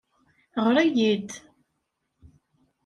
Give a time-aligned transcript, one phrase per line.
[0.63, 1.29] Ɣer-iyi-d.